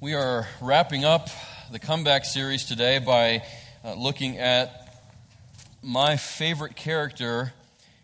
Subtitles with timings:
[0.00, 1.28] We are wrapping up
[1.72, 3.42] the comeback series today by
[3.84, 4.96] uh, looking at
[5.82, 7.52] my favorite character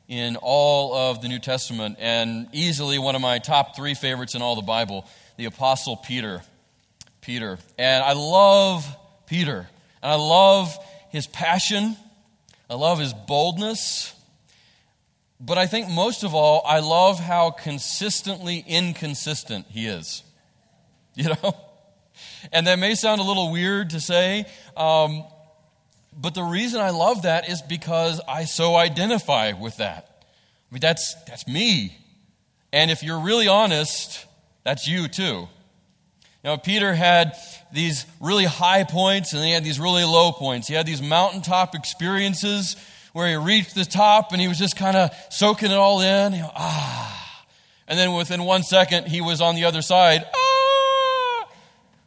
[0.09, 4.43] in all of the New Testament, and easily one of my top three favorites in
[4.43, 6.43] all the Bible, the Apostle Peter.
[7.21, 7.61] Peter.
[7.79, 8.85] And I love
[9.27, 9.69] Peter.
[10.03, 10.77] And I love
[11.11, 11.97] his passion.
[12.69, 14.13] I love his boldness.
[15.39, 20.25] But I think most of all, I love how consistently inconsistent he is.
[21.17, 21.55] You know?
[22.52, 24.46] And that may sound a little weird to say,
[24.77, 25.24] um,
[26.16, 30.24] but the reason I love that is because I so identify with that.
[30.70, 31.96] I mean, that's, that's me.
[32.73, 34.27] And if you're really honest,
[34.65, 35.48] that's you too.
[36.45, 37.37] Now, Peter had
[37.73, 40.68] these really high points and he had these really low points.
[40.68, 42.77] He had these mountaintop experiences
[43.12, 46.34] where he reached the top and he was just kind of soaking it all in.
[46.34, 47.45] You know, ah.
[47.88, 50.24] And then within one second, he was on the other side.
[50.34, 50.44] Ah.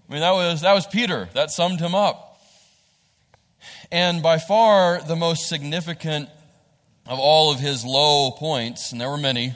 [0.10, 1.28] I mean, that was, that was Peter.
[1.34, 2.42] That summed him up.
[3.92, 6.30] And by far the most significant
[7.06, 9.54] of all of his low points, and there were many,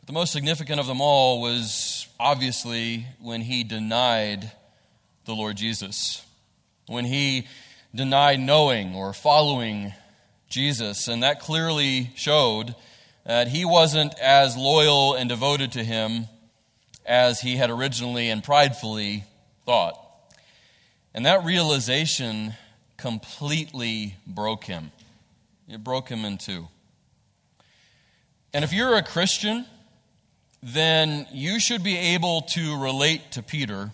[0.00, 4.50] but the most significant of them all was obviously when he denied
[5.26, 6.24] the Lord Jesus.
[6.86, 7.46] When he
[7.94, 9.92] denied knowing or following
[10.48, 11.08] Jesus.
[11.08, 12.74] And that clearly showed
[13.24, 16.26] that he wasn't as loyal and devoted to him
[17.04, 19.24] as he had originally and pridefully
[19.64, 19.98] thought.
[21.14, 22.54] And that realization
[22.96, 24.92] completely broke him.
[25.68, 26.68] It broke him in two.
[28.54, 29.66] And if you're a Christian,
[30.62, 33.90] then you should be able to relate to Peter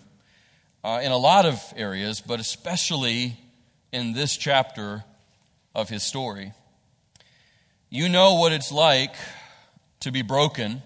[0.83, 3.37] uh, in a lot of areas, but especially
[3.91, 5.03] in this chapter
[5.73, 6.53] of his story.
[7.89, 9.15] You know what it's like
[10.01, 10.81] to be broken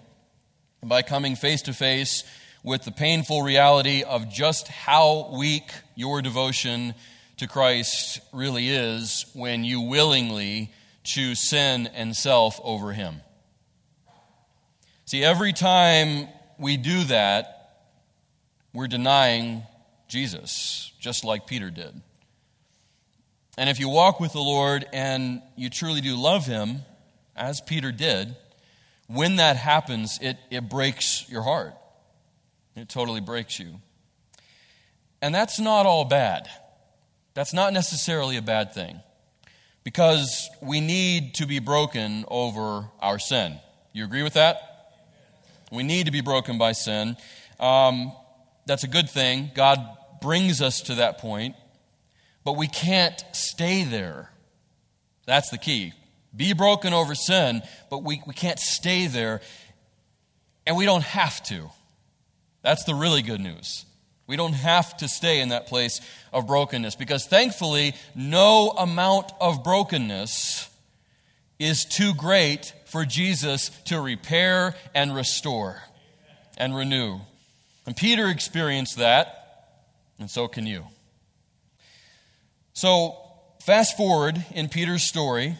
[0.81, 2.23] by coming face to face
[2.63, 6.95] with the painful reality of just how weak your devotion
[7.37, 10.71] to Christ really is when you willingly
[11.03, 13.21] choose sin and self over Him.
[15.05, 17.89] See, every time we do that,
[18.73, 19.63] we're denying
[20.07, 22.01] Jesus, just like Peter did.
[23.57, 26.81] And if you walk with the Lord and you truly do love Him,
[27.35, 28.35] as Peter did,
[29.07, 31.75] when that happens, it, it breaks your heart.
[32.75, 33.79] It totally breaks you.
[35.21, 36.49] And that's not all bad.
[37.33, 38.99] That's not necessarily a bad thing
[39.83, 43.59] because we need to be broken over our sin.
[43.91, 44.91] You agree with that?
[45.71, 47.17] We need to be broken by sin.
[47.59, 48.11] Um,
[48.65, 49.51] that's a good thing.
[49.55, 49.79] God
[50.21, 51.55] brings us to that point,
[52.43, 54.29] but we can't stay there.
[55.25, 55.93] That's the key.
[56.35, 59.41] Be broken over sin, but we, we can't stay there,
[60.65, 61.69] and we don't have to.
[62.63, 63.85] That's the really good news.
[64.25, 65.99] We don't have to stay in that place
[66.31, 70.69] of brokenness because thankfully, no amount of brokenness
[71.59, 75.83] is too great for Jesus to repair and restore
[76.57, 77.19] and renew.
[77.85, 79.67] And Peter experienced that,
[80.17, 80.85] and so can you.
[82.71, 83.17] So,
[83.61, 85.57] fast forward in Peter's story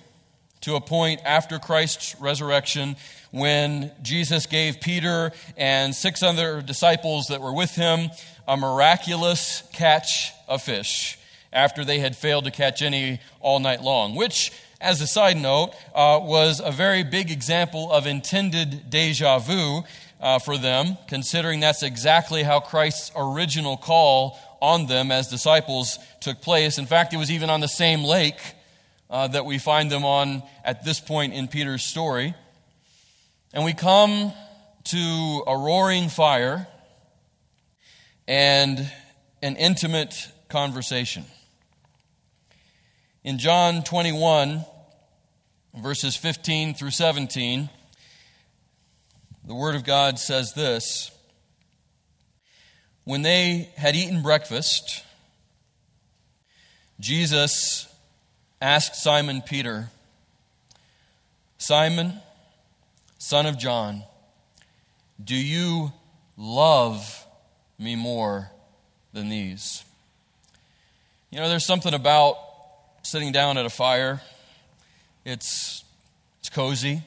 [0.63, 2.95] to a point after Christ's resurrection
[3.31, 8.09] when Jesus gave Peter and six other disciples that were with him
[8.47, 11.17] a miraculous catch of fish
[11.51, 15.73] after they had failed to catch any all night long, which, as a side note,
[15.93, 19.83] uh, was a very big example of intended deja vu
[20.21, 26.41] uh, for them, considering that's exactly how Christ's original call on them as disciples took
[26.41, 26.77] place.
[26.77, 28.39] In fact, it was even on the same lake
[29.13, 32.33] uh, that we find them on at this point in Peter's story.
[33.53, 34.33] And we come
[34.85, 36.67] to a roaring fire
[38.27, 38.91] and
[39.43, 40.15] an intimate
[40.49, 41.25] conversation.
[43.23, 44.65] In John 21,
[45.75, 47.69] verses 15 through 17,
[49.45, 51.11] the Word of God says this
[53.03, 55.03] When they had eaten breakfast,
[56.99, 57.92] Jesus
[58.63, 59.89] asked Simon Peter,
[61.57, 62.13] Simon,
[63.17, 64.03] son of John,
[65.21, 65.91] do you
[66.37, 67.27] love
[67.77, 68.49] me more
[69.11, 69.83] than these?
[71.29, 72.37] You know, there's something about
[73.01, 74.21] sitting down at a fire.
[75.25, 75.83] It's,
[76.39, 77.01] it's cozy.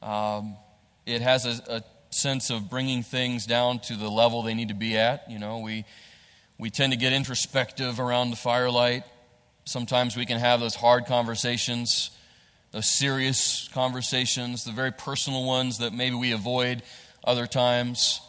[0.00, 0.56] Um,
[1.04, 4.74] it has a, a sense of bringing things down to the level they need to
[4.74, 5.30] be at.
[5.30, 5.84] You know, we,
[6.56, 9.04] we tend to get introspective around the firelight.
[9.64, 12.10] Sometimes we can have those hard conversations,
[12.72, 16.82] those serious conversations, the very personal ones that maybe we avoid
[17.24, 18.20] other times.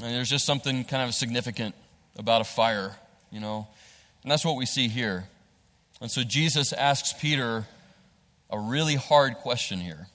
[0.00, 1.74] And there's just something kind of significant
[2.16, 2.96] about a fire,
[3.30, 3.66] you know.
[4.22, 5.28] And that's what we see here.
[6.00, 7.66] And so Jesus asks Peter
[8.50, 10.08] a really hard question here.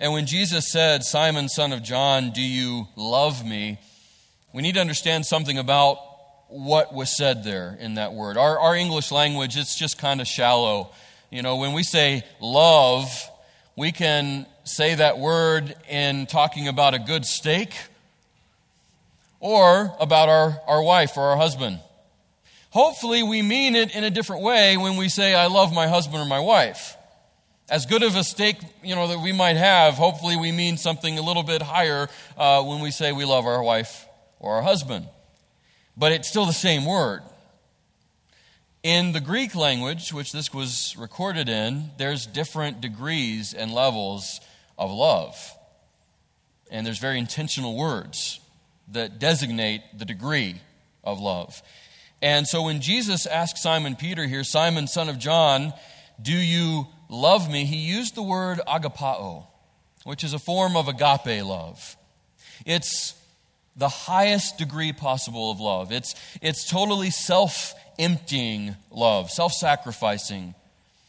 [0.00, 3.78] And when Jesus said, Simon, son of John, do you love me?
[4.52, 5.98] We need to understand something about
[6.52, 8.36] what was said there in that word.
[8.36, 10.90] Our, our English language, it's just kind of shallow.
[11.30, 13.10] You know, when we say love,
[13.74, 17.74] we can say that word in talking about a good steak
[19.40, 21.80] or about our, our wife or our husband.
[22.70, 26.22] Hopefully, we mean it in a different way when we say, I love my husband
[26.22, 26.96] or my wife.
[27.68, 31.18] As good of a steak, you know, that we might have, hopefully we mean something
[31.18, 34.06] a little bit higher uh, when we say we love our wife
[34.38, 35.06] or our husband.
[35.96, 37.22] But it's still the same word.
[38.82, 44.40] In the Greek language, which this was recorded in, there's different degrees and levels
[44.76, 45.36] of love.
[46.70, 48.40] And there's very intentional words
[48.88, 50.60] that designate the degree
[51.04, 51.62] of love.
[52.20, 55.72] And so when Jesus asked Simon Peter here, Simon, son of John,
[56.20, 57.64] do you love me?
[57.64, 59.46] He used the word agapao,
[60.04, 61.96] which is a form of agape love.
[62.64, 63.14] It's
[63.76, 65.92] the highest degree possible of love.
[65.92, 70.54] It's, it's totally self emptying love, self sacrificing.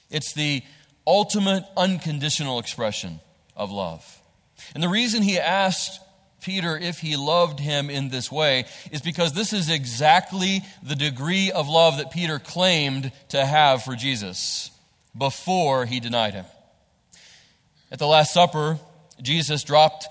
[0.09, 0.63] It's the
[1.05, 3.19] ultimate unconditional expression
[3.55, 4.21] of love.
[4.73, 5.99] And the reason he asked
[6.41, 11.51] Peter if he loved him in this way is because this is exactly the degree
[11.51, 14.71] of love that Peter claimed to have for Jesus
[15.17, 16.45] before he denied him.
[17.91, 18.77] At the Last Supper,
[19.21, 20.07] Jesus dropped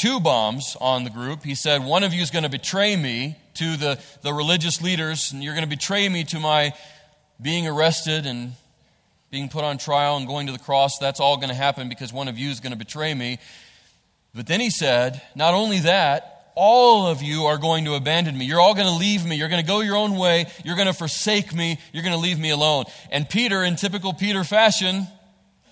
[0.00, 1.44] two bombs on the group.
[1.44, 5.30] He said, One of you is going to betray me to the, the religious leaders,
[5.30, 6.72] and you're going to betray me to my
[7.40, 8.52] being arrested and
[9.30, 10.98] being put on trial and going to the cross.
[10.98, 13.38] That's all going to happen because one of you is going to betray me.
[14.34, 18.46] But then he said, Not only that, all of you are going to abandon me.
[18.46, 19.36] You're all going to leave me.
[19.36, 20.46] You're going to go your own way.
[20.64, 21.78] You're going to forsake me.
[21.92, 22.86] You're going to leave me alone.
[23.10, 25.06] And Peter, in typical Peter fashion,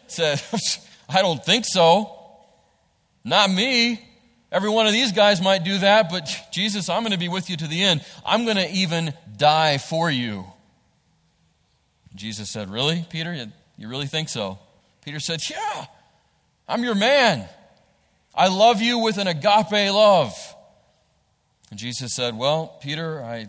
[0.06, 0.42] said,
[1.08, 2.14] I don't think so.
[3.25, 4.04] Not me.
[4.50, 7.50] Every one of these guys might do that, but Jesus, I'm going to be with
[7.50, 8.04] you to the end.
[8.24, 10.46] I'm going to even die for you.
[12.14, 13.50] Jesus said, Really, Peter?
[13.76, 14.58] You really think so?
[15.04, 15.86] Peter said, Yeah,
[16.66, 17.46] I'm your man.
[18.34, 20.34] I love you with an agape love.
[21.70, 23.48] And Jesus said, Well, Peter, I,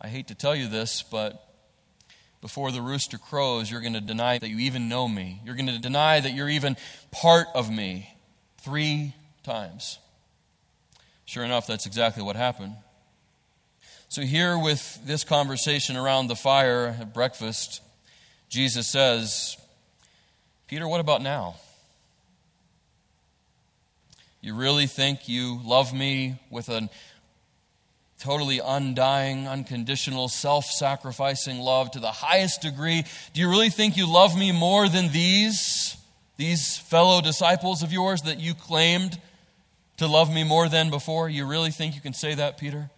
[0.00, 1.42] I hate to tell you this, but
[2.40, 5.40] before the rooster crows, you're going to deny that you even know me.
[5.44, 6.76] You're going to deny that you're even
[7.12, 8.16] part of me
[8.58, 9.14] three
[9.46, 9.98] times.
[11.24, 12.74] Sure enough, that's exactly what happened.
[14.08, 17.80] So, here with this conversation around the fire at breakfast,
[18.48, 19.56] Jesus says,
[20.68, 21.56] Peter, what about now?
[24.40, 26.88] You really think you love me with a
[28.20, 33.04] totally undying, unconditional, self sacrificing love to the highest degree?
[33.32, 35.96] Do you really think you love me more than these,
[36.36, 39.20] these fellow disciples of yours that you claimed
[39.96, 41.28] to love me more than before?
[41.28, 42.90] You really think you can say that, Peter?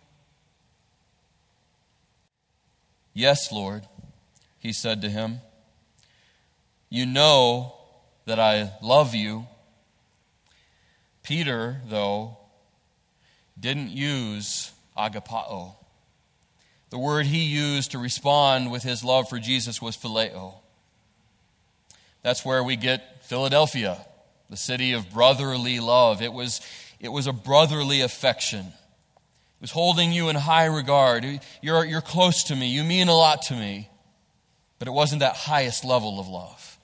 [3.13, 3.83] Yes, Lord,
[4.59, 5.41] he said to him.
[6.91, 7.75] You know
[8.27, 9.47] that I love you.
[11.23, 12.39] Peter, though,
[13.59, 15.75] didn't use agapao.
[16.91, 20.55] The word he used to respond with his love for Jesus was phileo.
[22.23, 23.99] That's where we get Philadelphia,
[24.49, 26.23] the city of brotherly love.
[26.23, 26.61] It was,
[27.01, 28.67] it was a brotherly affection.
[28.67, 31.25] It was holding you in high regard.
[31.63, 32.69] You're, you're close to me.
[32.69, 33.89] You mean a lot to me.
[34.79, 36.79] But it wasn't that highest level of love.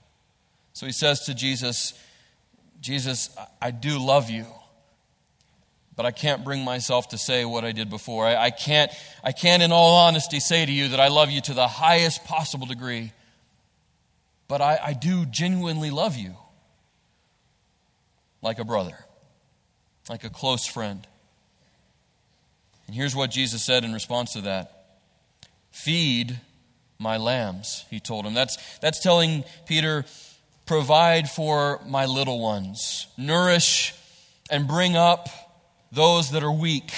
[0.72, 1.94] So he says to Jesus,
[2.80, 4.46] Jesus, I do love you,
[5.94, 8.26] but I can't bring myself to say what I did before.
[8.26, 8.90] I, I, can't,
[9.22, 12.24] I can't, in all honesty, say to you that I love you to the highest
[12.24, 13.12] possible degree,
[14.48, 16.34] but I, I do genuinely love you
[18.42, 18.98] like a brother,
[20.08, 21.06] like a close friend.
[22.86, 24.70] And here's what Jesus said in response to that
[25.72, 26.38] Feed
[26.98, 28.34] my lambs, he told him.
[28.34, 30.04] That's, that's telling Peter,
[30.66, 33.94] provide for my little ones, nourish
[34.50, 35.28] and bring up
[35.90, 36.92] those that are weak,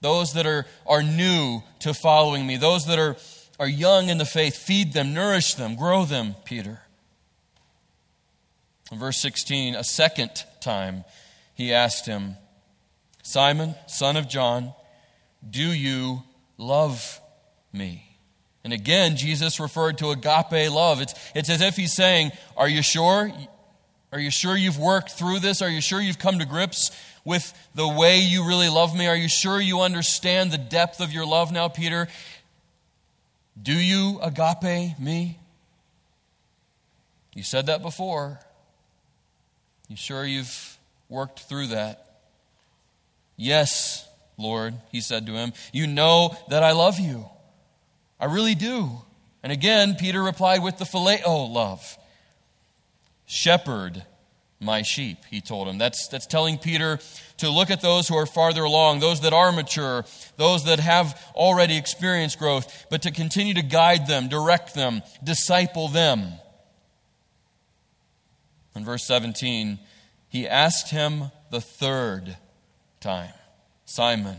[0.00, 3.16] those that are, are new to following me, those that are,
[3.58, 4.56] are young in the faith.
[4.56, 6.80] Feed them, nourish them, grow them, Peter.
[8.90, 10.30] In verse 16, a second
[10.60, 11.04] time,
[11.60, 12.36] he asked him,
[13.22, 14.72] Simon, son of John,
[15.48, 16.22] do you
[16.56, 17.20] love
[17.70, 18.16] me?
[18.64, 21.02] And again, Jesus referred to agape love.
[21.02, 23.30] It's, it's as if he's saying, Are you sure?
[24.12, 25.60] Are you sure you've worked through this?
[25.60, 26.90] Are you sure you've come to grips
[27.24, 29.06] with the way you really love me?
[29.06, 32.08] Are you sure you understand the depth of your love now, Peter?
[33.62, 35.38] Do you agape me?
[37.34, 38.40] You said that before.
[39.88, 40.69] You sure you've
[41.10, 42.06] worked through that?
[43.36, 45.52] Yes, Lord, he said to him.
[45.72, 47.28] You know that I love you.
[48.18, 49.02] I really do.
[49.42, 51.98] And again, Peter replied with the phileo love.
[53.26, 54.04] Shepherd
[54.60, 55.78] my sheep, he told him.
[55.78, 56.98] That's, that's telling Peter
[57.38, 60.04] to look at those who are farther along, those that are mature,
[60.36, 65.88] those that have already experienced growth, but to continue to guide them, direct them, disciple
[65.88, 66.34] them.
[68.76, 69.78] In verse 17,
[70.30, 72.38] he asked him the third
[73.00, 73.32] time
[73.84, 74.38] Simon,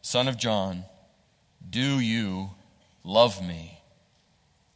[0.00, 0.84] son of John,
[1.68, 2.50] do you
[3.04, 3.80] love me?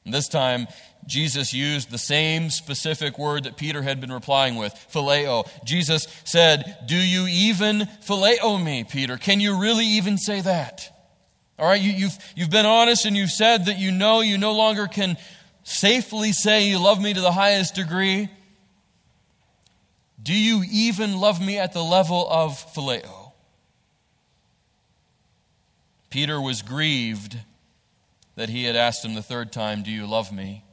[0.05, 0.67] And this time,
[1.07, 5.49] Jesus used the same specific word that Peter had been replying with, phileo.
[5.65, 9.17] Jesus said, Do you even phileo me, Peter?
[9.17, 10.93] Can you really even say that?
[11.59, 14.53] All right, you, you've, you've been honest and you've said that you know you no
[14.53, 15.17] longer can
[15.63, 18.29] safely say you love me to the highest degree.
[20.27, 23.31] Do you even love me at the level of phileo?
[26.11, 27.39] Peter was grieved
[28.35, 30.65] that he had asked him the third time, Do you love me?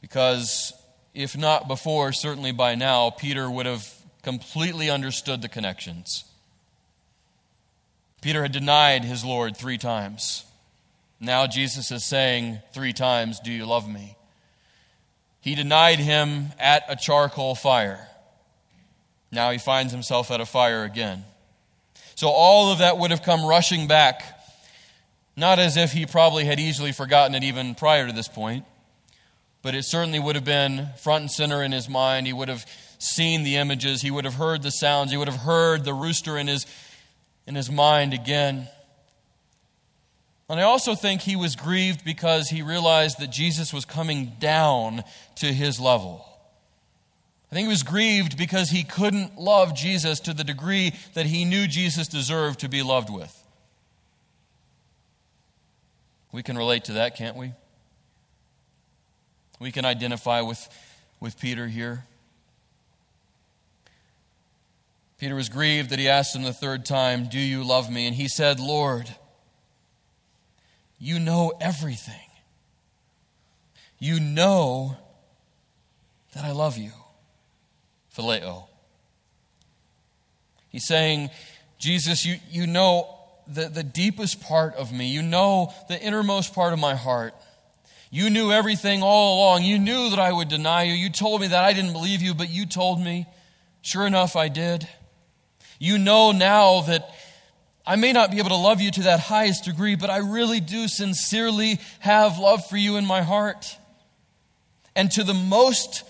[0.00, 0.72] Because
[1.14, 3.92] if not before, certainly by now, Peter would have
[4.22, 6.26] completely understood the connections.
[8.20, 10.44] Peter had denied his Lord three times.
[11.18, 14.16] Now Jesus is saying three times, Do you love me?
[15.46, 18.08] He denied him at a charcoal fire.
[19.30, 21.22] Now he finds himself at a fire again.
[22.16, 24.24] So all of that would have come rushing back,
[25.36, 28.64] not as if he probably had easily forgotten it even prior to this point,
[29.62, 32.26] but it certainly would have been front and center in his mind.
[32.26, 32.66] He would have
[32.98, 36.36] seen the images, he would have heard the sounds, he would have heard the rooster
[36.36, 36.66] in his,
[37.46, 38.66] in his mind again.
[40.48, 45.02] And I also think he was grieved because he realized that Jesus was coming down
[45.36, 46.24] to his level.
[47.50, 51.44] I think he was grieved because he couldn't love Jesus to the degree that he
[51.44, 53.32] knew Jesus deserved to be loved with.
[56.32, 57.52] We can relate to that, can't we?
[59.58, 60.68] We can identify with,
[61.18, 62.04] with Peter here.
[65.18, 68.06] Peter was grieved that he asked him the third time, Do you love me?
[68.06, 69.08] And he said, Lord,
[70.98, 72.14] you know everything.
[73.98, 74.96] You know
[76.34, 76.92] that I love you.
[78.14, 78.66] Phileo.
[80.68, 81.30] He's saying,
[81.78, 83.08] Jesus, you, you know
[83.46, 85.08] the, the deepest part of me.
[85.08, 87.34] You know the innermost part of my heart.
[88.10, 89.64] You knew everything all along.
[89.64, 90.92] You knew that I would deny you.
[90.92, 93.26] You told me that I didn't believe you, but you told me.
[93.82, 94.88] Sure enough, I did.
[95.78, 97.08] You know now that
[97.86, 100.58] I may not be able to love you to that highest degree, but I really
[100.58, 103.78] do sincerely have love for you in my heart.
[104.96, 106.02] And to the most,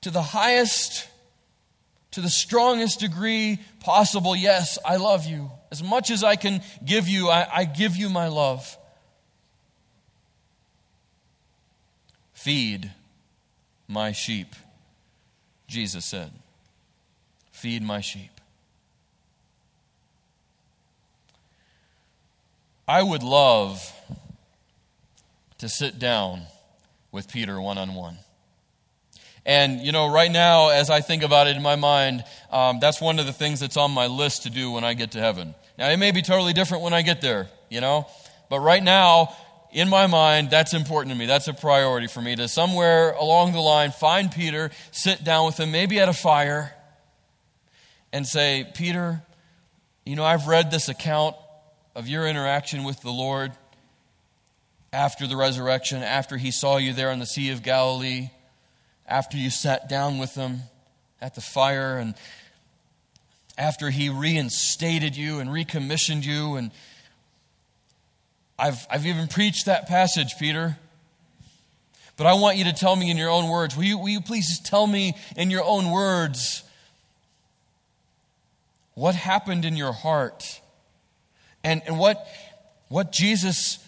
[0.00, 1.08] to the highest,
[2.12, 5.50] to the strongest degree possible, yes, I love you.
[5.70, 8.76] As much as I can give you, I, I give you my love.
[12.32, 12.90] Feed
[13.86, 14.48] my sheep,
[15.68, 16.32] Jesus said.
[17.52, 18.31] Feed my sheep.
[22.86, 23.80] I would love
[25.58, 26.42] to sit down
[27.12, 28.18] with Peter one on one.
[29.44, 33.00] And, you know, right now, as I think about it in my mind, um, that's
[33.00, 35.54] one of the things that's on my list to do when I get to heaven.
[35.78, 38.06] Now, it may be totally different when I get there, you know,
[38.48, 39.34] but right now,
[39.72, 41.26] in my mind, that's important to me.
[41.26, 45.58] That's a priority for me to somewhere along the line find Peter, sit down with
[45.58, 46.74] him, maybe at a fire,
[48.12, 49.22] and say, Peter,
[50.04, 51.36] you know, I've read this account
[51.94, 53.52] of your interaction with the Lord
[54.92, 58.30] after the resurrection, after he saw you there on the Sea of Galilee,
[59.06, 60.60] after you sat down with him
[61.20, 62.14] at the fire, and
[63.56, 66.56] after he reinstated you and recommissioned you.
[66.56, 66.70] And
[68.58, 70.76] I've, I've even preached that passage, Peter.
[72.16, 73.76] But I want you to tell me in your own words.
[73.76, 76.62] Will you, will you please tell me in your own words
[78.94, 80.60] what happened in your heart?
[81.64, 82.26] And, and what,
[82.88, 83.78] what Jesus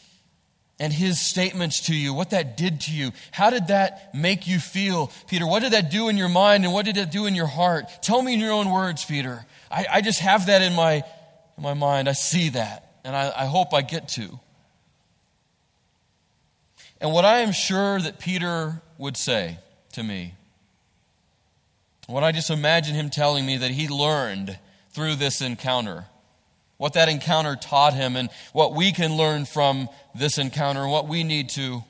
[0.81, 3.13] and his statements to you, what that did to you.
[3.31, 5.47] How did that make you feel, Peter?
[5.47, 7.85] What did that do in your mind and what did it do in your heart?
[8.03, 9.47] Tell me in your own words, Peter.
[9.71, 11.03] I, I just have that in my,
[11.57, 12.09] in my mind.
[12.09, 14.41] I see that, and I, I hope I get to.
[17.01, 19.59] And what I am sure that Peter would say
[19.93, 20.35] to me
[22.07, 24.59] What I just imagine him telling me that he learned
[24.91, 26.07] through this encounter,
[26.77, 31.09] what that encounter taught him, and what we can learn from this encounter, and what
[31.09, 31.85] we need to.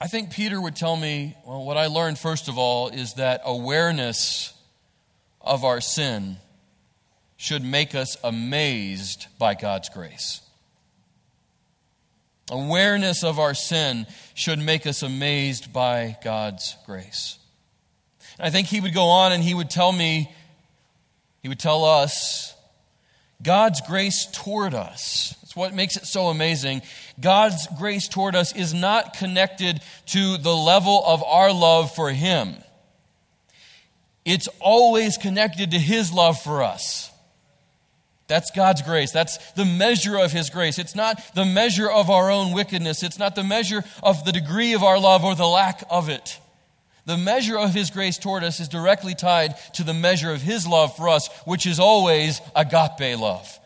[0.00, 3.42] I think Peter would tell me, well, what I learned first of all is that
[3.44, 4.54] awareness
[5.40, 6.36] of our sin
[7.36, 10.40] should make us amazed by God's grace.
[12.50, 17.38] Awareness of our sin should make us amazed by God's grace.
[18.38, 20.32] And I think he would go on and he would tell me,
[21.42, 22.54] he would tell us,
[23.42, 25.36] God's grace toward us.
[25.40, 26.82] That's what makes it so amazing.
[27.20, 32.56] God's grace toward us is not connected to the level of our love for Him,
[34.24, 37.10] it's always connected to His love for us.
[38.26, 39.10] That's God's grace.
[39.10, 40.78] That's the measure of His grace.
[40.78, 43.02] It's not the measure of our own wickedness.
[43.02, 46.38] It's not the measure of the degree of our love or the lack of it.
[47.08, 50.66] The measure of His grace toward us is directly tied to the measure of His
[50.66, 53.58] love for us, which is always agape love.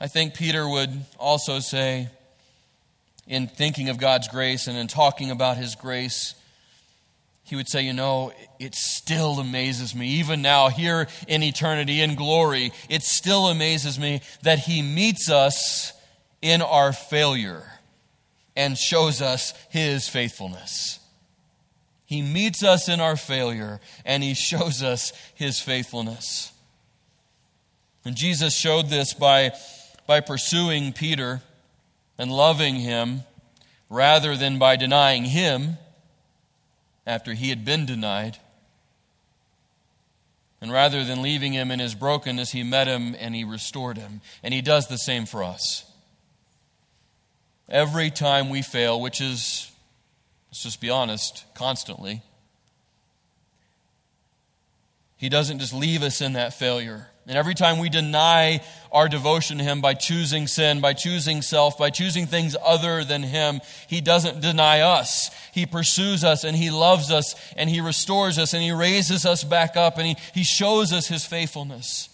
[0.00, 2.08] I think Peter would also say,
[3.26, 6.36] in thinking of God's grace and in talking about His grace,
[7.42, 12.14] he would say, You know, it still amazes me, even now, here in eternity, in
[12.14, 15.92] glory, it still amazes me that He meets us
[16.42, 17.64] in our failure
[18.58, 20.98] and shows us His faithfulness.
[22.04, 26.52] He meets us in our failure and He shows us His faithfulness.
[28.04, 29.52] And Jesus showed this by,
[30.06, 31.42] by pursuing Peter
[32.18, 33.20] and loving him
[33.88, 35.78] rather than by denying him
[37.06, 38.38] after he had been denied.
[40.60, 44.20] And rather than leaving him in his brokenness, he met him and he restored him.
[44.42, 45.84] And he does the same for us.
[47.68, 49.70] Every time we fail, which is,
[50.48, 52.22] let's just be honest, constantly,
[55.18, 57.08] he doesn't just leave us in that failure.
[57.26, 61.76] And every time we deny our devotion to Him by choosing sin, by choosing self,
[61.76, 65.30] by choosing things other than Him, He doesn't deny us.
[65.52, 69.44] He pursues us and He loves us and He restores us and He raises us
[69.44, 72.08] back up and He, he shows us His faithfulness.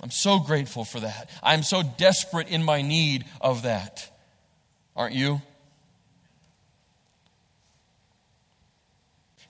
[0.00, 1.28] I'm so grateful for that.
[1.42, 4.10] I'm so desperate in my need of that.
[4.96, 5.40] Aren't you?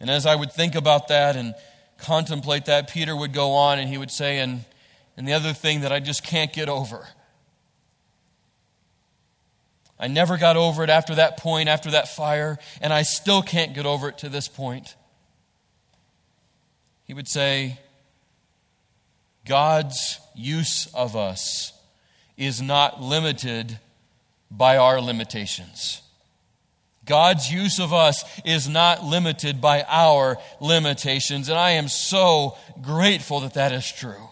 [0.00, 1.54] And as I would think about that and
[1.98, 4.64] contemplate that, Peter would go on and he would say, and,
[5.16, 7.06] and the other thing that I just can't get over.
[9.98, 13.74] I never got over it after that point, after that fire, and I still can't
[13.74, 14.96] get over it to this point.
[17.04, 17.78] He would say,
[19.46, 21.72] God's use of us
[22.36, 23.78] is not limited
[24.56, 26.00] by our limitations.
[27.04, 33.40] God's use of us is not limited by our limitations, and I am so grateful
[33.40, 34.28] that that is true.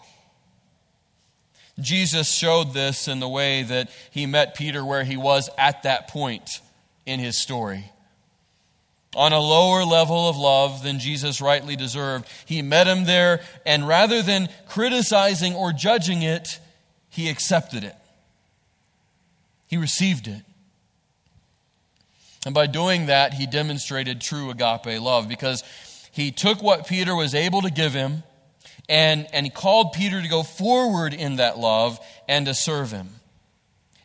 [1.79, 6.07] Jesus showed this in the way that he met Peter where he was at that
[6.07, 6.61] point
[7.05, 7.85] in his story.
[9.15, 13.87] On a lower level of love than Jesus rightly deserved, he met him there, and
[13.87, 16.59] rather than criticizing or judging it,
[17.09, 17.95] he accepted it.
[19.73, 20.43] He received it.
[22.45, 25.63] And by doing that, he demonstrated true agape love because
[26.11, 28.21] he took what Peter was able to give him
[28.87, 33.09] and, and he called Peter to go forward in that love and to serve him.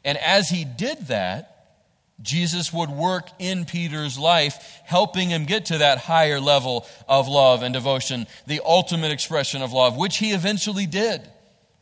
[0.06, 1.76] And as he did that,
[2.22, 7.62] Jesus would work in Peter's life, helping him get to that higher level of love
[7.62, 11.28] and devotion, the ultimate expression of love, which he eventually did.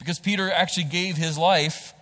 [0.01, 1.93] Because Peter actually gave his life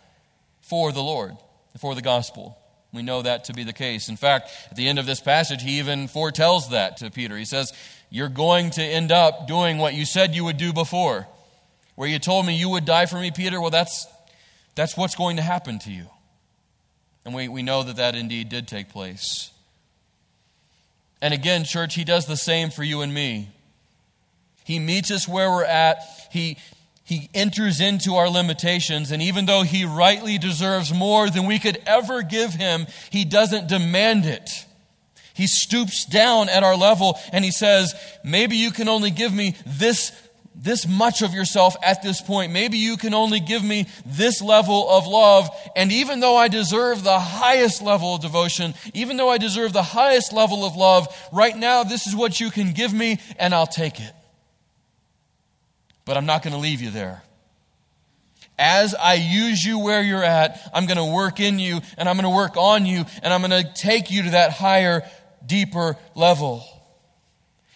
[0.65, 1.37] for the Lord,
[1.79, 2.59] for the gospel.
[2.93, 4.09] We know that to be the case.
[4.09, 7.37] In fact, at the end of this passage, he even foretells that to Peter.
[7.37, 7.73] He says,
[8.09, 11.27] You're going to end up doing what you said you would do before.
[11.97, 14.07] Where you told me you would die for me, Peter, well, that's,
[14.75, 16.07] that's what's going to happen to you.
[17.25, 19.51] And we, we know that that indeed did take place.
[21.23, 23.49] And again, church, he does the same for you and me.
[24.65, 25.99] He meets us where we're at.
[26.31, 26.59] He,
[27.05, 31.79] he enters into our limitations, and even though he rightly deserves more than we could
[31.87, 34.65] ever give him, he doesn't demand it.
[35.35, 39.57] He stoops down at our level and he says, Maybe you can only give me
[39.67, 40.13] this,
[40.55, 42.53] this much of yourself at this point.
[42.53, 45.51] Maybe you can only give me this level of love.
[45.77, 49.83] And even though I deserve the highest level of devotion, even though I deserve the
[49.83, 53.67] highest level of love, right now, this is what you can give me, and I'll
[53.67, 54.13] take it
[56.05, 57.23] but I'm not going to leave you there.
[58.59, 62.17] As I use you where you're at, I'm going to work in you and I'm
[62.17, 65.03] going to work on you and I'm going to take you to that higher,
[65.45, 66.65] deeper level.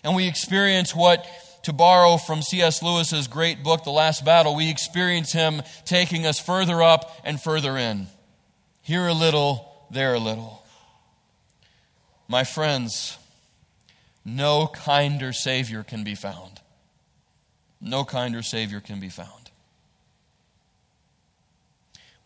[0.04, 1.26] And we experience what,
[1.64, 2.82] to borrow from C.S.
[2.82, 7.76] Lewis's great book, The Last Battle, we experience him taking us further up and further
[7.76, 8.06] in.
[8.82, 10.62] Here a little, there a little.
[12.28, 13.18] My friends,
[14.24, 16.60] no kinder Savior can be found.
[17.80, 19.48] No kinder Savior can be found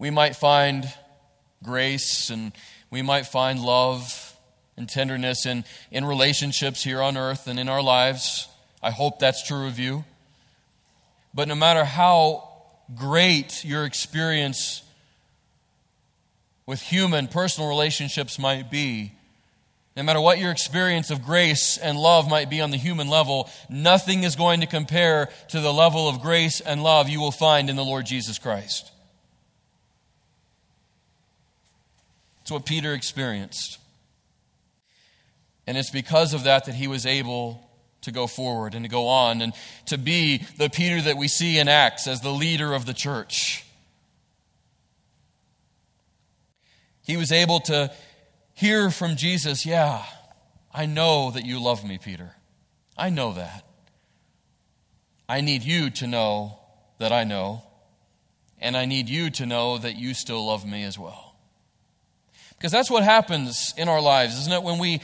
[0.03, 0.93] we might find
[1.63, 2.51] grace and
[2.91, 4.37] we might find love
[4.77, 8.49] and tenderness in, in relationships here on earth and in our lives.
[8.83, 10.05] I hope that's true of you.
[11.33, 12.49] But no matter how
[12.97, 14.83] great your experience
[16.67, 19.13] with human personal relationships might be,
[19.97, 23.51] no matter what your experience of grace and love might be on the human level,
[23.69, 27.69] nothing is going to compare to the level of grace and love you will find
[27.69, 28.91] in the Lord Jesus Christ.
[32.41, 33.79] It's what Peter experienced.
[35.67, 37.69] And it's because of that that he was able
[38.01, 39.53] to go forward and to go on and
[39.87, 43.65] to be the Peter that we see in Acts as the leader of the church.
[47.05, 47.93] He was able to
[48.55, 50.05] hear from Jesus, Yeah,
[50.73, 52.35] I know that you love me, Peter.
[52.97, 53.65] I know that.
[55.29, 56.59] I need you to know
[56.99, 57.63] that I know,
[58.59, 61.37] and I need you to know that you still love me as well.
[62.51, 64.63] Because that's what happens in our lives, isn't it?
[64.63, 65.01] When we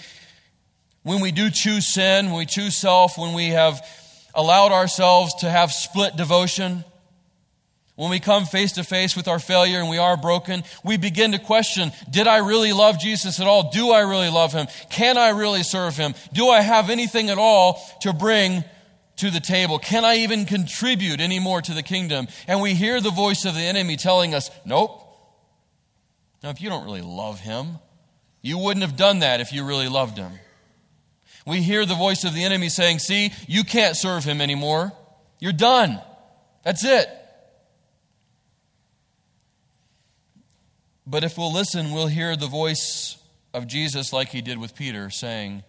[1.03, 3.81] when we do choose sin, when we choose self, when we have
[4.35, 6.85] allowed ourselves to have split devotion,
[7.99, 11.33] when we come face to face with our failure and we are broken, we begin
[11.33, 13.71] to question Did I really love Jesus at all?
[13.71, 14.69] Do I really love him?
[14.89, 16.15] Can I really serve him?
[16.33, 18.63] Do I have anything at all to bring
[19.17, 19.81] to the table?
[19.81, 22.29] Can I even contribute any more to the kingdom?
[22.47, 25.03] And we hear the voice of the enemy telling us, Nope,
[26.43, 27.79] now, if you don't really love him,
[28.43, 30.33] you wouldn't have done that if you really loved him.
[31.45, 34.93] We hear the voice of the enemy saying, See, you can't serve him anymore.
[35.41, 36.01] You're done.
[36.63, 37.09] That's it.
[41.11, 43.17] But if we'll listen, we'll hear the voice
[43.55, 45.63] of Jesus like he did with Peter saying,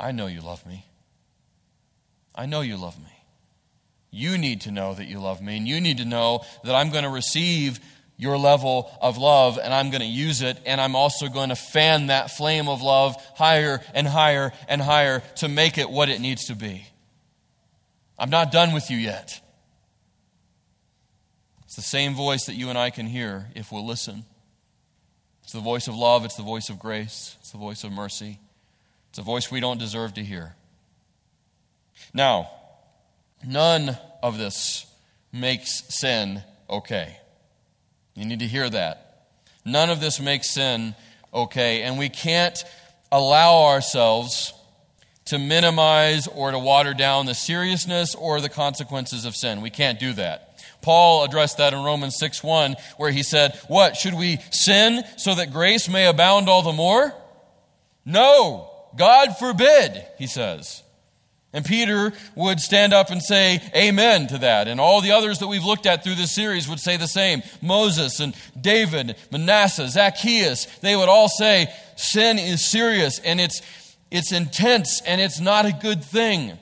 [0.00, 0.86] I know you love me.
[2.34, 3.12] I know you love me.
[4.10, 6.88] You need to know that you love me, and you need to know that I'm
[6.88, 7.80] going to receive
[8.16, 11.56] your level of love, and I'm going to use it, and I'm also going to
[11.56, 16.20] fan that flame of love higher and higher and higher to make it what it
[16.20, 16.86] needs to be.
[18.18, 19.38] I'm not done with you yet.
[21.74, 24.24] It's the same voice that you and I can hear if we'll listen.
[25.42, 28.38] It's the voice of love, it's the voice of grace, it's the voice of mercy.
[29.10, 30.54] It's a voice we don't deserve to hear.
[32.12, 32.48] Now,
[33.44, 34.86] none of this
[35.32, 37.16] makes sin okay.
[38.14, 39.26] You need to hear that.
[39.64, 40.94] None of this makes sin
[41.34, 42.62] okay, and we can't
[43.10, 44.53] allow ourselves
[45.26, 49.62] to minimize or to water down the seriousness or the consequences of sin.
[49.62, 50.50] We can't do that.
[50.82, 53.96] Paul addressed that in Romans 6 1, where he said, What?
[53.96, 57.14] Should we sin so that grace may abound all the more?
[58.04, 60.82] No, God forbid, he says.
[61.54, 64.66] And Peter would stand up and say amen to that.
[64.66, 67.44] And all the others that we've looked at through this series would say the same.
[67.62, 73.62] Moses and David, Manasseh, Zacchaeus, they would all say sin is serious and it's,
[74.14, 76.52] it's intense and it's not a good thing.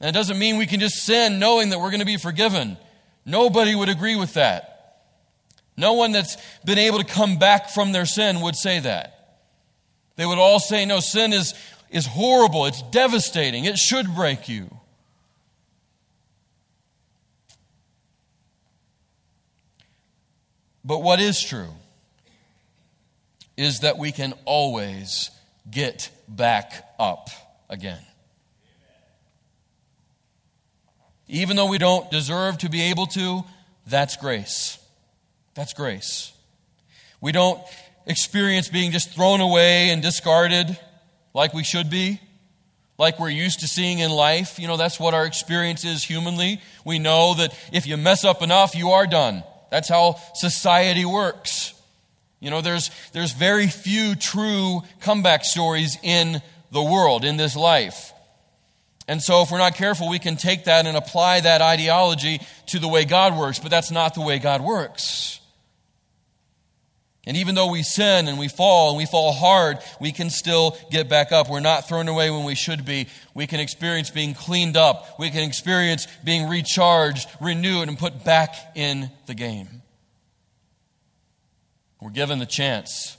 [0.00, 2.76] And it doesn't mean we can just sin knowing that we're going to be forgiven.
[3.24, 5.02] Nobody would agree with that.
[5.76, 9.40] No one that's been able to come back from their sin would say that.
[10.14, 11.54] They would all say, no, sin is
[11.90, 14.70] is horrible, it's devastating, it should break you.
[20.84, 21.70] But what is true
[23.56, 25.30] is that we can always
[25.68, 27.28] get back up
[27.68, 28.00] again.
[31.28, 33.42] Even though we don't deserve to be able to,
[33.86, 34.78] that's grace.
[35.54, 36.32] That's grace.
[37.20, 37.60] We don't
[38.06, 40.78] experience being just thrown away and discarded
[41.34, 42.20] like we should be,
[42.98, 44.58] like we're used to seeing in life.
[44.58, 46.60] You know, that's what our experience is humanly.
[46.84, 49.42] We know that if you mess up enough, you are done.
[49.70, 51.74] That's how society works.
[52.40, 58.12] You know, there's, there's very few true comeback stories in the world, in this life.
[59.08, 62.78] And so, if we're not careful, we can take that and apply that ideology to
[62.78, 65.40] the way God works, but that's not the way God works.
[67.26, 70.76] And even though we sin and we fall and we fall hard, we can still
[70.92, 71.48] get back up.
[71.48, 73.08] We're not thrown away when we should be.
[73.34, 75.18] We can experience being cleaned up.
[75.18, 79.82] We can experience being recharged, renewed, and put back in the game.
[82.00, 83.16] We're given the chance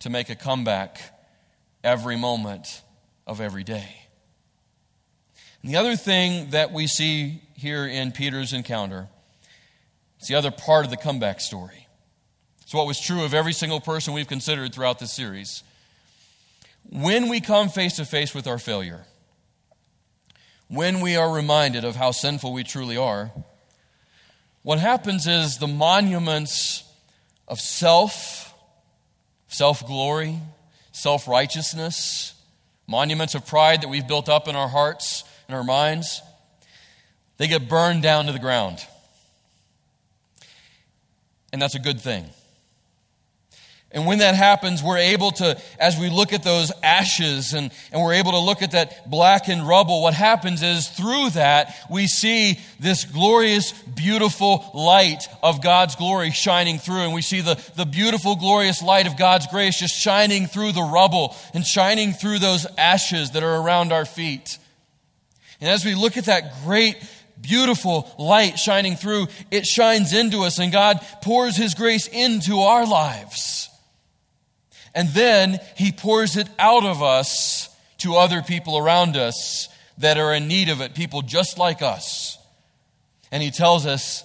[0.00, 1.00] to make a comeback
[1.82, 2.82] every moment
[3.26, 3.88] of every day.
[5.62, 9.08] And the other thing that we see here in Peter's encounter,
[10.18, 11.86] it's the other part of the comeback story.
[12.62, 15.62] It's what was true of every single person we've considered throughout this series.
[16.90, 19.04] When we come face to face with our failure,
[20.68, 23.30] when we are reminded of how sinful we truly are,
[24.62, 26.84] what happens is the monuments
[27.52, 28.54] of self,
[29.46, 30.38] self glory,
[30.90, 32.32] self righteousness,
[32.86, 36.22] monuments of pride that we've built up in our hearts and our minds,
[37.36, 38.78] they get burned down to the ground.
[41.52, 42.24] And that's a good thing.
[43.94, 48.00] And when that happens, we're able to, as we look at those ashes and, and
[48.00, 52.58] we're able to look at that blackened rubble, what happens is through that, we see
[52.80, 57.00] this glorious, beautiful light of God's glory shining through.
[57.02, 60.82] And we see the, the beautiful, glorious light of God's grace just shining through the
[60.82, 64.58] rubble and shining through those ashes that are around our feet.
[65.60, 66.96] And as we look at that great,
[67.42, 72.86] beautiful light shining through, it shines into us and God pours His grace into our
[72.86, 73.68] lives.
[74.94, 80.34] And then he pours it out of us to other people around us that are
[80.34, 82.38] in need of it, people just like us.
[83.30, 84.24] And he tells us,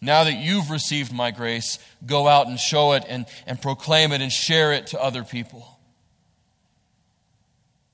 [0.00, 4.20] now that you've received my grace, go out and show it and, and proclaim it
[4.20, 5.78] and share it to other people.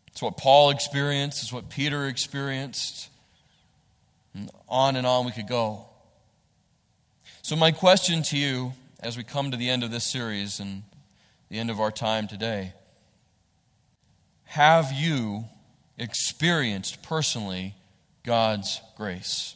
[0.08, 3.08] It's what Paul experienced, it's what Peter experienced.
[4.34, 5.86] And on and on we could go.
[7.42, 10.82] So, my question to you as we come to the end of this series, and
[11.54, 12.72] the end of our time today.
[14.42, 15.44] Have you
[15.96, 17.76] experienced personally
[18.24, 19.54] God's grace?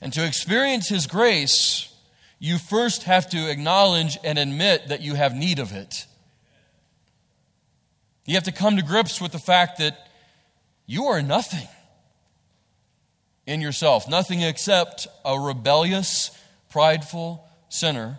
[0.00, 1.94] And to experience His grace,
[2.38, 6.06] you first have to acknowledge and admit that you have need of it.
[8.24, 10.08] You have to come to grips with the fact that
[10.86, 11.68] you are nothing
[13.46, 16.30] in yourself, nothing except a rebellious,
[16.70, 18.18] prideful sinner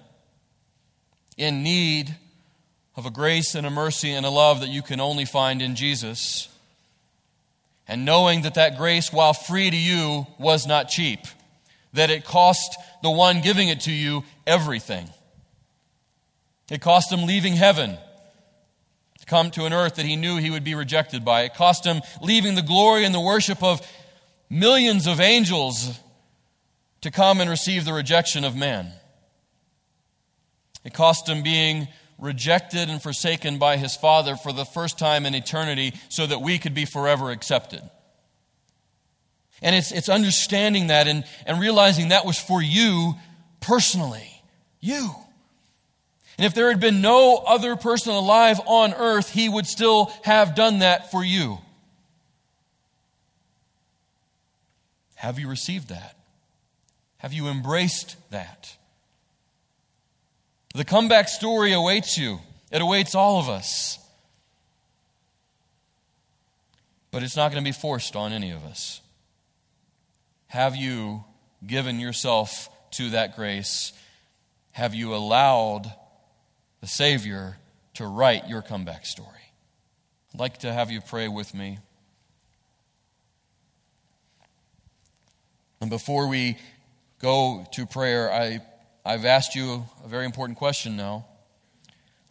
[1.37, 2.15] in need
[2.95, 5.75] of a grace and a mercy and a love that you can only find in
[5.75, 6.49] Jesus.
[7.87, 11.19] And knowing that that grace, while free to you, was not cheap,
[11.93, 15.09] that it cost the one giving it to you everything.
[16.69, 17.97] It cost him leaving heaven
[19.19, 21.43] to come to an earth that he knew he would be rejected by.
[21.43, 23.85] It cost him leaving the glory and the worship of
[24.49, 25.99] millions of angels
[27.01, 28.91] to come and receive the rejection of man.
[30.85, 35.35] It cost him being rejected and forsaken by his Father for the first time in
[35.35, 37.81] eternity so that we could be forever accepted.
[39.61, 43.15] And it's, it's understanding that and, and realizing that was for you
[43.59, 44.41] personally.
[44.79, 45.13] You.
[46.37, 50.53] And if there had been no other person alive on earth, he would still have
[50.53, 51.57] done that for you.
[55.15, 56.15] Have you received that?
[57.17, 58.75] Have you embraced that?
[60.75, 63.97] The comeback story awaits you, it awaits all of us.
[67.11, 68.99] But it's not going to be forced on any of us.
[70.47, 71.23] Have you
[71.65, 73.93] given yourself to that grace?
[74.71, 75.89] Have you allowed
[76.81, 77.55] the Savior
[77.93, 79.29] to write your comeback story?
[80.33, 81.79] I'd like to have you pray with me.
[85.79, 86.57] And before we
[87.21, 88.59] go to prayer, I
[89.07, 91.27] I've asked you a very important question now.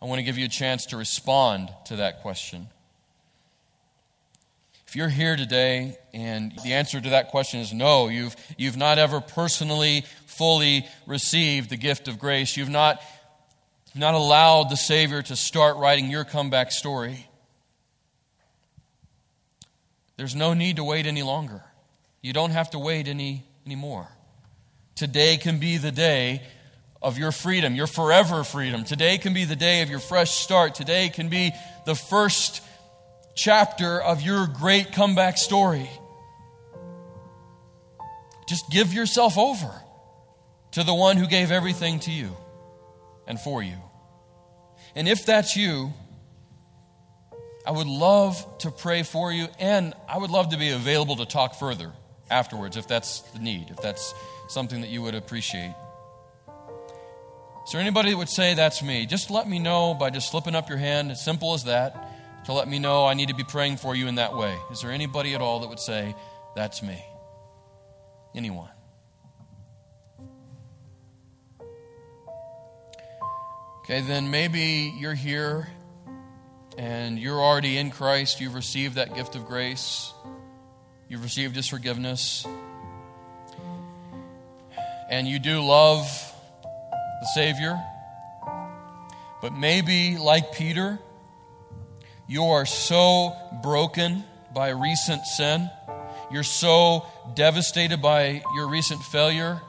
[0.03, 2.67] I want to give you a chance to respond to that question.
[4.89, 8.99] If you're here today and the answer to that question is no, you've, you've not
[8.99, 13.01] ever personally, fully received the gift of grace, you've not,
[13.95, 17.29] not allowed the Savior to start writing your comeback story,
[20.17, 21.63] there's no need to wait any longer.
[22.21, 24.09] You don't have to wait any anymore.
[24.97, 26.43] Today can be the day
[27.05, 28.83] of your freedom, your forever freedom.
[28.83, 30.75] Today can be the day of your fresh start.
[30.75, 31.53] Today can be
[31.85, 32.63] the first
[33.35, 35.89] chapter of your great comeback story.
[38.49, 39.71] Just give yourself over
[40.73, 42.35] to the one who gave everything to you
[43.27, 43.77] and for you.
[44.97, 45.93] And if that's you,
[47.67, 51.27] I would love to pray for you, and I would love to be available to
[51.27, 51.93] talk further
[52.31, 54.15] afterwards if that's the need, if that's
[54.49, 55.75] something that you would appreciate.
[57.65, 59.07] Is there anybody that would say that's me?
[59.07, 62.53] Just let me know by just slipping up your hand, as simple as that, to
[62.53, 64.55] let me know I need to be praying for you in that way.
[64.71, 66.15] Is there anybody at all that would say
[66.55, 67.03] that's me?
[68.35, 68.69] Anyone?
[73.85, 75.69] Okay, then maybe you're here
[76.77, 78.43] and you're already in Christ.
[78.43, 80.13] You've received that gift of grace,
[81.09, 82.47] you've received His forgiveness,
[85.09, 86.34] and you do love
[87.25, 87.83] the Savior.
[89.41, 90.99] But maybe, like Peter,
[92.29, 95.71] you are so broken by recent sin,
[96.31, 99.61] you're so devastated by your recent failure,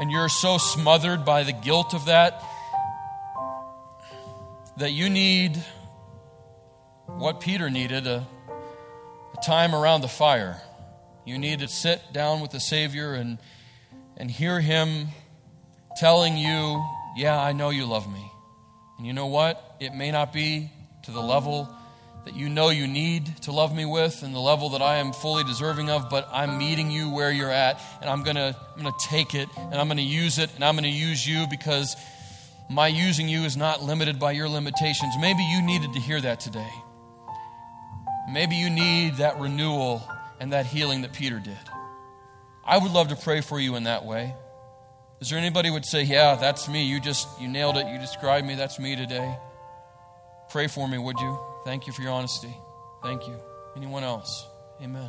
[0.00, 2.42] and you're so smothered by the guilt of that
[4.76, 5.56] that you need
[7.06, 8.26] what Peter needed a,
[9.32, 10.60] a, time around the fire.
[11.24, 13.38] You need to sit down with the Savior and,
[14.16, 15.08] and hear Him
[15.96, 16.84] telling you,
[17.16, 18.30] Yeah, I know you love me.
[18.98, 19.76] And you know what?
[19.80, 20.70] It may not be
[21.04, 21.74] to the level
[22.26, 25.12] that you know you need to love me with and the level that I am
[25.12, 28.82] fully deserving of, but I'm meeting you where you're at, and I'm going to I'm
[28.82, 31.26] going to take it, and I'm going to use it, and I'm going to use
[31.26, 31.96] you because
[32.68, 35.14] my using you is not limited by your limitations.
[35.20, 36.68] Maybe you needed to hear that today.
[38.28, 40.02] Maybe you need that renewal
[40.40, 41.56] and that healing that Peter did.
[42.64, 44.34] I would love to pray for you in that way.
[45.20, 46.84] Is there anybody would say, "Yeah, that's me.
[46.84, 47.86] You just you nailed it.
[47.86, 48.54] You described me.
[48.54, 49.36] That's me today."
[50.50, 51.38] Pray for me, would you?
[51.64, 52.54] Thank you for your honesty.
[53.02, 53.36] Thank you.
[53.76, 54.46] Anyone else?
[54.80, 55.08] Amen.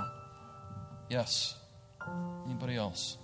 [1.09, 1.55] Yes.
[2.45, 3.17] Anybody else?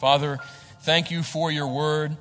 [0.00, 0.38] Father,
[0.82, 2.16] Thank you for your word.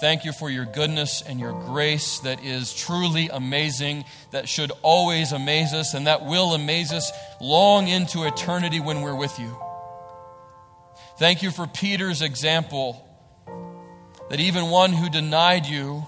[0.00, 5.32] Thank you for your goodness and your grace that is truly amazing, that should always
[5.32, 9.56] amaze us, and that will amaze us long into eternity when we're with you.
[11.18, 13.04] Thank you for Peter's example
[14.30, 16.06] that even one who denied you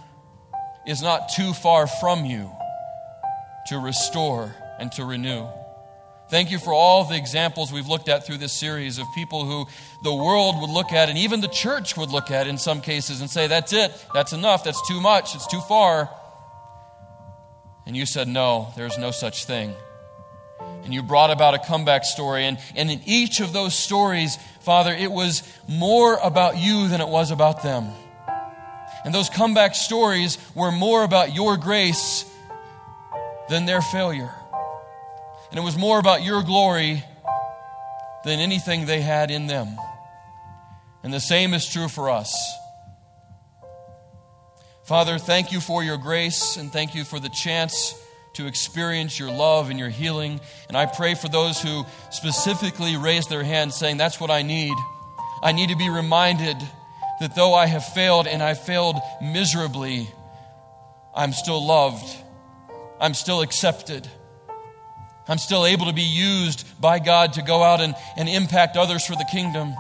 [0.87, 2.49] is not too far from you
[3.67, 5.49] to restore and to renew.
[6.31, 9.67] Thank you for all the examples we've looked at through this series of people who
[10.05, 13.21] the world would look at, and even the church would look at in some cases
[13.21, 16.09] and say, That's it, that's enough, that's too much, it's too far.
[17.85, 19.75] And you said, No, there's no such thing.
[20.85, 22.47] And you brought about a comeback story.
[22.47, 27.09] And, and in each of those stories, Father, it was more about you than it
[27.09, 27.93] was about them.
[29.05, 32.25] And those comeback stories were more about your grace
[33.49, 34.33] than their failure.
[35.51, 37.03] And it was more about your glory
[38.25, 39.77] than anything they had in them.
[41.03, 42.35] And the same is true for us.
[44.85, 47.95] Father, thank you for your grace and thank you for the chance
[48.41, 50.41] to experience your love and your healing.
[50.69, 54.75] And I pray for those who specifically raise their hands saying, That's what I need.
[55.43, 56.57] I need to be reminded
[57.21, 60.09] that though I have failed and I failed miserably,
[61.15, 62.05] I'm still loved,
[62.99, 64.09] I'm still accepted.
[65.29, 69.07] I'm still able to be used by God to go out and, and impact others
[69.07, 69.75] for the kingdom.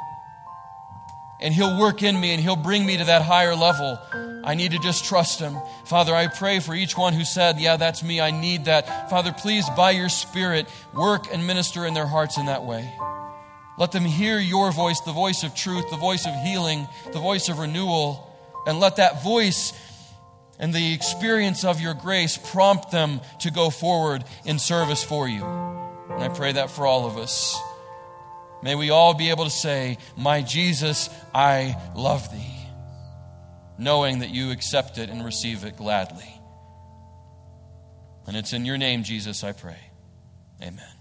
[1.40, 3.98] And He'll work in me and He'll bring me to that higher level.
[4.44, 5.56] I need to just trust Him.
[5.86, 8.20] Father, I pray for each one who said, Yeah, that's me.
[8.20, 9.10] I need that.
[9.10, 12.92] Father, please, by your Spirit, work and minister in their hearts in that way.
[13.78, 17.48] Let them hear your voice, the voice of truth, the voice of healing, the voice
[17.48, 18.26] of renewal.
[18.66, 19.72] And let that voice
[20.58, 25.42] and the experience of your grace prompt them to go forward in service for you.
[25.42, 27.58] And I pray that for all of us.
[28.62, 32.56] May we all be able to say, My Jesus, I love thee,
[33.78, 36.28] knowing that you accept it and receive it gladly.
[38.26, 39.78] And it's in your name, Jesus, I pray.
[40.62, 40.99] Amen.